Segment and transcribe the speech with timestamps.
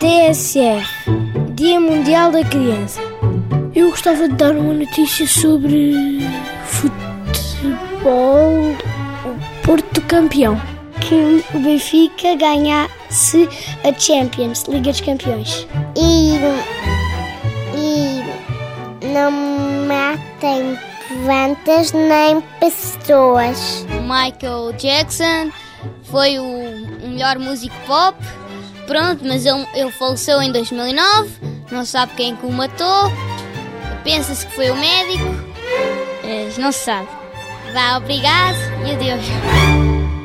[0.00, 0.88] TSF,
[1.52, 3.02] Dia Mundial da Criança.
[3.74, 6.26] Eu gostava de dar uma notícia sobre
[6.64, 8.74] futebol,
[9.26, 10.58] o Porto campeão.
[11.02, 13.46] Que o Benfica ganhasse
[13.84, 15.68] a Champions, Liga dos Campeões.
[15.94, 16.38] E,
[17.76, 18.22] e
[19.12, 19.30] não
[19.86, 20.78] matem
[21.24, 23.84] plantas nem pessoas.
[24.00, 25.50] Michael Jackson
[26.04, 26.44] foi o,
[27.04, 28.16] o melhor músico pop.
[28.90, 31.30] Pronto, mas ele, ele faleceu em 2009.
[31.70, 33.12] Não sabe quem que o matou.
[34.02, 35.24] Pensa-se que foi o médico.
[36.58, 37.08] Não se sabe.
[37.72, 40.19] Vá, obrigado e adeus.